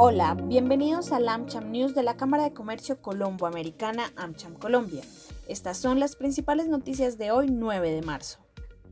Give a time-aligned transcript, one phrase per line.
[0.00, 5.02] Hola, bienvenidos al AmCham News de la Cámara de Comercio Colombo-Americana AmCham Colombia.
[5.48, 8.38] Estas son las principales noticias de hoy 9 de marzo.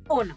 [0.08, 0.36] 1.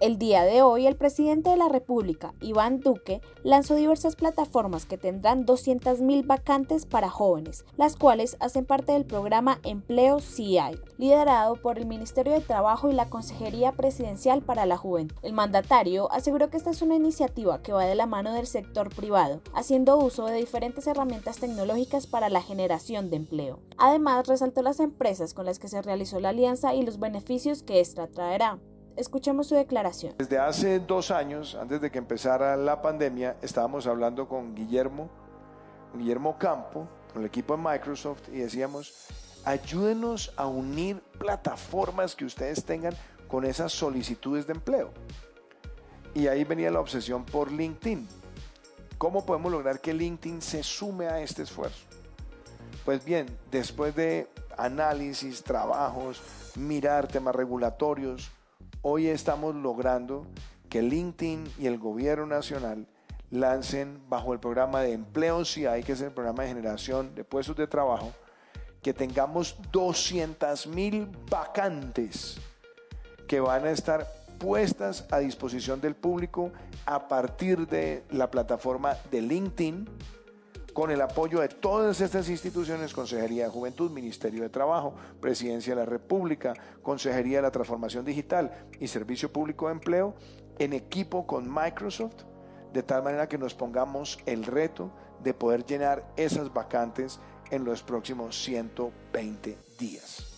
[0.00, 4.98] El día de hoy, el presidente de la República, Iván Duque, lanzó diversas plataformas que
[4.98, 10.58] tendrán 200.000 vacantes para jóvenes, las cuales hacen parte del programa Empleo CI,
[10.98, 15.16] liderado por el Ministerio de Trabajo y la Consejería Presidencial para la Juventud.
[15.22, 18.92] El mandatario aseguró que esta es una iniciativa que va de la mano del sector
[18.92, 23.60] privado, haciendo uso de diferentes herramientas tecnológicas para la generación de empleo.
[23.78, 27.78] Además, resaltó las empresas con las que se realizó la alianza y los beneficios que
[27.78, 28.58] esta traerá.
[28.96, 30.14] Escuchemos su declaración.
[30.18, 35.10] Desde hace dos años, antes de que empezara la pandemia, estábamos hablando con Guillermo,
[35.94, 39.08] Guillermo Campo, con el equipo de Microsoft, y decíamos,
[39.44, 42.94] ayúdenos a unir plataformas que ustedes tengan
[43.26, 44.90] con esas solicitudes de empleo.
[46.14, 48.06] Y ahí venía la obsesión por LinkedIn.
[48.96, 51.84] ¿Cómo podemos lograr que LinkedIn se sume a este esfuerzo?
[52.84, 56.22] Pues bien, después de análisis, trabajos,
[56.54, 58.30] mirar temas regulatorios,
[58.86, 60.26] hoy estamos logrando
[60.68, 62.86] que LinkedIn y el gobierno nacional
[63.30, 67.56] lancen bajo el programa de empleo hay que es el programa de generación de puestos
[67.56, 68.12] de trabajo,
[68.82, 72.36] que tengamos 200 mil vacantes
[73.26, 74.06] que van a estar
[74.38, 76.52] puestas a disposición del público
[76.84, 79.88] a partir de la plataforma de LinkedIn
[80.74, 85.80] con el apoyo de todas estas instituciones, Consejería de Juventud, Ministerio de Trabajo, Presidencia de
[85.80, 90.16] la República, Consejería de la Transformación Digital y Servicio Público de Empleo,
[90.58, 92.24] en equipo con Microsoft,
[92.72, 94.90] de tal manera que nos pongamos el reto
[95.22, 97.20] de poder llenar esas vacantes
[97.52, 100.33] en los próximos 120 días.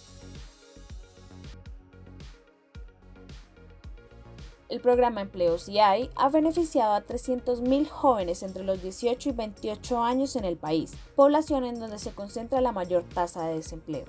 [4.69, 10.34] El programa Empleos IAI ha beneficiado a 300.000 jóvenes entre los 18 y 28 años
[10.34, 14.06] en el país, población en donde se concentra la mayor tasa de desempleo.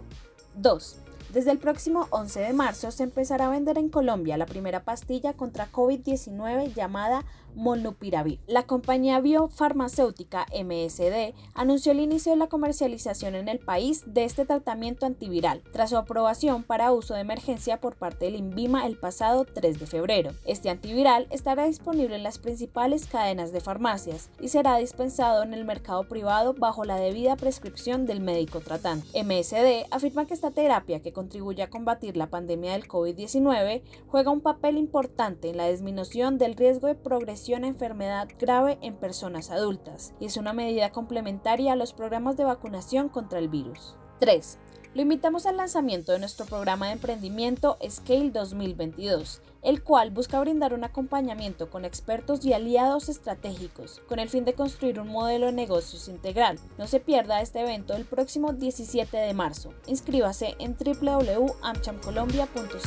[0.56, 0.98] 2.
[1.33, 5.33] Desde el próximo 11 de marzo se empezará a vender en Colombia la primera pastilla
[5.33, 8.39] contra COVID-19 llamada Molnupiravir.
[8.45, 14.45] La compañía biofarmacéutica MSD anunció el inicio de la comercialización en el país de este
[14.45, 19.43] tratamiento antiviral, tras su aprobación para uso de emergencia por parte del INVIMA el pasado
[19.45, 20.32] 3 de febrero.
[20.45, 25.66] Este antiviral estará disponible en las principales cadenas de farmacias y será dispensado en el
[25.66, 29.08] mercado privado bajo la debida prescripción del médico tratante.
[29.23, 34.42] MSD afirma que esta terapia que contribuye a combatir la pandemia del COVID-19 juega un
[34.42, 40.28] papel importante en la disminución del riesgo de progresión enfermedad grave en personas adultas y
[40.28, 43.98] es una medida complementaria a los programas de vacunación contra el virus.
[44.20, 44.60] 3.
[44.93, 50.73] Lo invitamos al lanzamiento de nuestro programa de emprendimiento Scale 2022, el cual busca brindar
[50.73, 55.52] un acompañamiento con expertos y aliados estratégicos, con el fin de construir un modelo de
[55.52, 56.59] negocios integral.
[56.77, 59.73] No se pierda este evento el próximo 17 de marzo.
[59.86, 62.77] Inscríbase en www.amchamcolombia.co.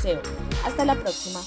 [0.64, 1.40] Hasta la próxima.